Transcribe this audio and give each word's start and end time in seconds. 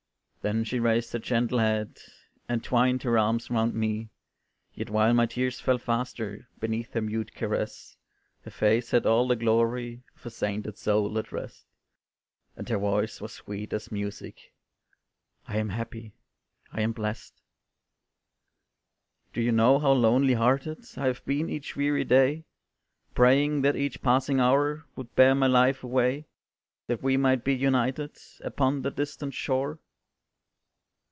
Then 0.43 0.63
she 0.63 0.79
raised 0.79 1.13
her 1.13 1.19
gentle 1.19 1.59
head, 1.59 1.99
And 2.49 2.63
twined 2.63 3.03
her 3.03 3.15
arms 3.15 3.47
about 3.51 3.75
me; 3.75 4.09
Yet 4.73 4.89
while 4.89 5.13
my 5.13 5.27
tears 5.27 5.59
fell 5.59 5.77
faster, 5.77 6.47
Beneath 6.59 6.93
her 6.93 7.01
mute 7.03 7.35
caress, 7.35 7.95
Her 8.43 8.49
face 8.49 8.89
had 8.89 9.05
all 9.05 9.27
the 9.27 9.35
glory 9.35 10.01
Of 10.15 10.25
a 10.25 10.31
sainted 10.31 10.79
soul 10.79 11.15
at 11.19 11.31
rest; 11.31 11.67
And 12.57 12.67
her 12.69 12.79
voice 12.79 13.21
was 13.21 13.33
sweet 13.33 13.71
as 13.71 13.91
music, 13.91 14.51
"I 15.47 15.57
am 15.57 15.69
happy 15.69 16.15
I 16.73 16.81
am 16.81 16.93
blest." 16.93 17.39
"Do 19.33 19.41
you 19.43 19.51
know 19.51 19.77
how 19.77 19.91
lonely 19.91 20.33
hearted 20.33 20.83
I 20.97 21.05
have 21.05 21.23
been 21.23 21.51
each 21.51 21.75
weary 21.75 22.03
day, 22.03 22.45
Praying 23.13 23.61
that 23.61 23.75
each 23.75 24.01
passing 24.01 24.39
hour 24.39 24.85
Would 24.95 25.13
bear 25.15 25.35
my 25.35 25.45
life 25.45 25.83
away, 25.83 26.25
That 26.87 27.03
we 27.03 27.15
might 27.15 27.43
be 27.43 27.53
united 27.53 28.17
Upon 28.43 28.81
that 28.81 28.95
distant 28.95 29.35
shore?" 29.35 29.77